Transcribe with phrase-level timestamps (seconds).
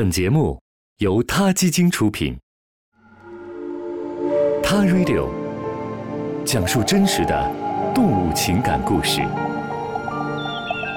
[0.00, 0.58] 本节目
[0.96, 2.34] 由他基金出品，
[4.62, 5.28] 《他 Radio》
[6.42, 7.52] 讲述真实的
[7.94, 9.20] 动物情感故事，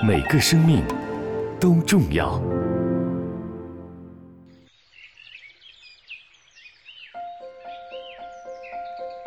[0.00, 0.84] 每个生命
[1.58, 2.40] 都重要。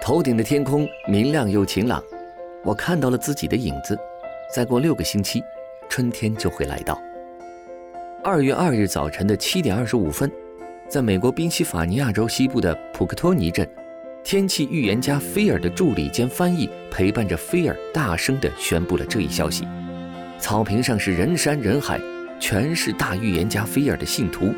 [0.01, 2.01] 头顶的天空明亮又晴朗，
[2.63, 3.99] 我看到了自己的影子。
[4.55, 5.43] 再过六个星期，
[5.89, 6.97] 春天就会来到。
[8.29, 10.29] 二月二日早晨的七点二十五分，
[10.89, 13.65] 在美国宾夕法尼亚州西部的普克托尼镇，
[14.21, 19.65] 天气预言家菲尔的助理兼翻译陪伴着菲尔，大声地宣布了这一消息。
[20.39, 22.01] 草坪上是人山人海，
[22.37, 24.53] 全是大预言家菲尔的信徒。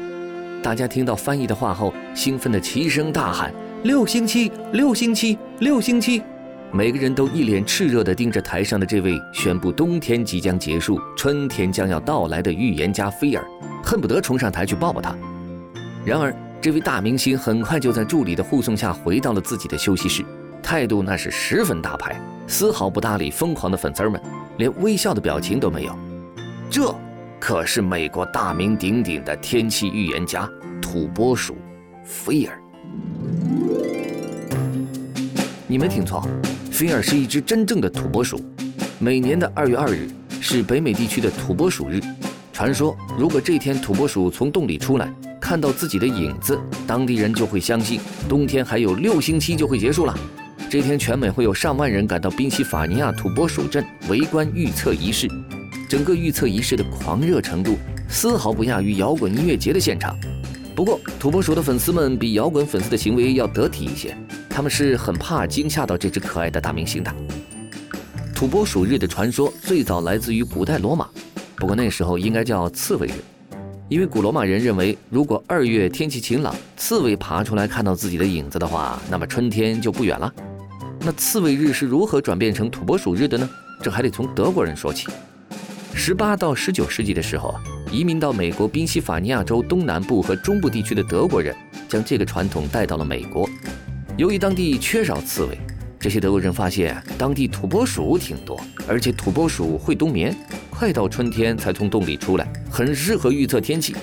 [0.64, 3.54] 大家听到翻译的话后，兴奋地齐声大喊
[3.86, 6.24] ：“六星期，六星期，六星期！”
[6.72, 13.44] 每个人都一脸炽热地盯着台上的这位宣布冬天即将结束、春天将要到来的预言家菲尔，
[13.84, 15.16] 恨不得冲上台去抱抱他。
[16.06, 20.24] 然而，这位大明星很快就在助理的护送下回到了自己的休息室，
[20.62, 24.22] 态度那是十分大牌，丝毫不搭理疯狂的粉丝们，
[24.58, 25.96] 连微笑的表情都没有。
[26.70, 26.94] 这
[27.40, 30.50] 可是美国大名鼎鼎的天气预言家
[30.82, 31.58] 土拨鼠
[32.04, 32.62] 菲尔。
[35.68, 36.28] 你没听错。
[36.72, 38.42] 菲尔是一只真正的土拨鼠。
[39.00, 40.08] 每年的二月二日
[40.40, 42.00] 是北美地区的土拨鼠日。
[42.60, 50.14] 传说，如果这天土拨鼠从洞里出来，看到自己的影子，当地人就会相信冬天还有六星期就会结束了。
[50.70, 55.26] 这天，全美会有上万人赶到宾夕法尼亚土拨鼠镇围观预测仪式。
[55.88, 57.78] 整个预测仪式的狂热程度
[58.10, 60.14] 丝毫不亚于摇滚音乐节的现场。
[60.76, 64.14] 不过，土拨鼠的粉丝们比摇滚粉丝的行为要得体一些。
[64.50, 67.16] 他们是很怕惊吓到这只可爱的大明星的。
[68.36, 71.10] 土拨鼠日的传说最早来自于古代罗马，
[71.60, 73.14] 不过那时候应该叫刺猬日，
[73.90, 80.34] 因为古罗马人认为，如果二月天气晴朗，刺猬爬出来看到自己的影子的话，那么春天就不远了。
[81.02, 83.50] 那刺猬日是如何转变成土拨鼠日的呢？
[83.84, 85.08] 这还得从德国人说起。
[85.94, 91.54] 十八到十九世纪的时候啊，移民到美国宾夕法尼亚州东南部和中部地区的德国人
[91.90, 93.50] 将这个传统带到了美国。
[94.16, 95.58] 由于当地缺少刺猬，
[96.00, 100.34] 这些德国人发现当地土拨鼠挺多，而且土拨鼠会冬眠，
[100.70, 103.94] 快到春天才从洞里出来，很适合预测天气。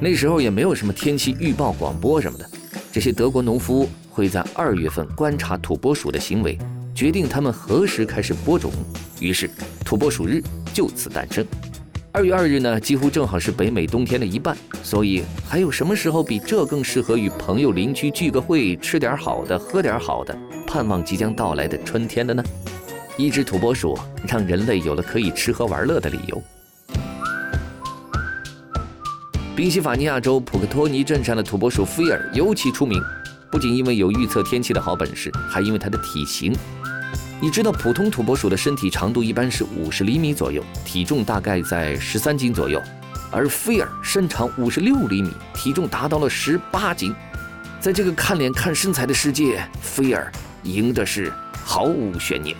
[0.00, 2.50] 那时候也没有什么天气预报广播什么的，
[2.90, 6.58] 这些德国农夫会在二月份观察土拨鼠的行为，
[6.94, 8.72] 决定他们何时开始播种。
[9.20, 9.50] 于是
[9.84, 10.42] 土拨鼠日
[10.72, 11.46] 就此诞生。
[12.16, 20.34] 二月二日呢，几乎正好是北美冬天的一半，所以还有什么时候比这更适合与朋友邻居聚个会，吃点好的，喝点好的，
[20.66, 22.42] 盼望即将到来的春天的呢？
[23.18, 26.42] 一只土拨鼠让人类有了可以吃喝玩乐的理由。
[29.54, 32.98] 宾夕法尼亚州普克托尼镇上的土拨鼠菲尔尤其出名，
[33.52, 36.56] 不仅因为有预测天气的好本事，还因为它的体型。
[37.38, 42.82] 你知道普通土拨鼠的身体长度一般是五十厘米左右，体重大概在十三斤左右，
[43.30, 47.14] 而菲尔身长五十六厘米，体重达到了十八斤。
[47.78, 50.32] 在这个看脸看身材的世界，菲尔
[50.62, 51.30] 赢的是
[51.62, 52.56] 毫无悬念。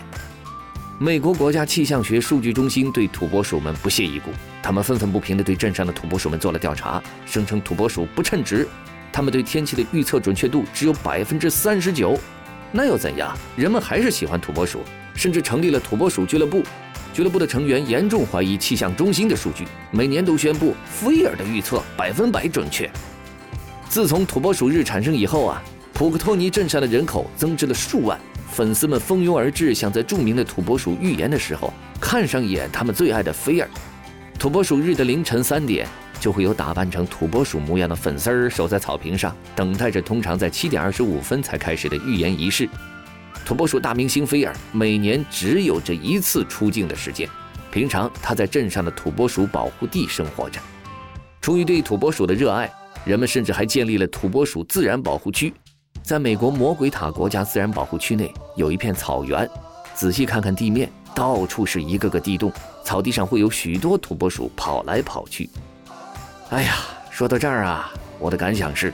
[0.99, 4.29] 美国国家气象学数据中心对土拨鼠们不屑一顾，
[4.61, 8.67] 他们愤愤不平地对镇上的土拨鼠们做了调查，声称土拨鼠不称职，
[9.11, 12.15] 他们对天气的预测准确度只有百分之三十九。
[12.71, 13.35] 那又怎样？
[13.55, 14.81] 人们还是喜欢土拨鼠，
[15.15, 16.63] 甚至成立了土拨鼠俱乐部。
[17.13, 22.87] 俱乐部的成员严重怀疑气象中心的数据，每年都宣布菲尔的预测百分百准确。
[23.89, 25.63] 自从土拨鼠日产生以后啊，
[25.93, 28.19] 普克托尼镇上的人口增至了数万，
[28.51, 33.67] 粉丝们蜂拥而至，想在著名的土拨鼠预言的时候看上一眼他们最爱的菲尔。
[34.37, 35.87] 土拨鼠日的凌晨三点。
[36.19, 42.67] 就会有打扮成土拨鼠模样的粉丝儿守在草坪上，等待着通常在七点二十五分才开始的预言仪式。
[43.45, 47.29] 土拨鼠大明星菲尔每年只有这一次出镜的时间，
[47.71, 50.59] 平常他在镇上的土拨鼠保护地生活着。
[51.39, 52.69] 出于对土拨鼠的热爱，
[53.05, 55.53] 人们甚至还建立了土拨鼠自然保护区。
[56.03, 59.49] 在美国魔鬼塔国家自然保护区内有一片草原，
[59.93, 62.51] 仔细看看地面，到处是一个个地洞，
[62.83, 65.49] 草地上会有许多土拨鼠跑来跑去。
[66.49, 66.75] 哎呀，
[67.11, 68.93] 说到这儿啊，我的感想是，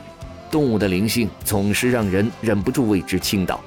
[0.50, 3.62] 动物的灵性总是让人忍不住为之倾倒。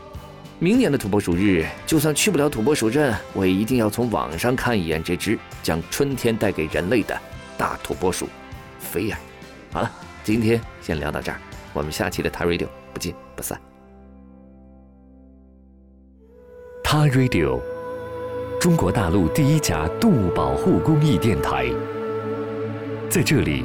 [0.58, 7.16] 明年的土拨鼠日，就算去不了土拨鼠镇，我也一定要从网上看一眼这只将春天带给人类的
[7.56, 8.28] 大土拨鼠
[8.80, 9.18] 菲尔。
[9.70, 9.90] 好了，
[10.24, 11.38] 今天先聊到这儿，
[11.72, 13.60] 我们下期的 t a Radio 不见不散。
[16.82, 17.60] 他 Radio，
[18.60, 21.66] 中国大陆第一家动物保护公益电台，
[23.08, 23.64] 在这里。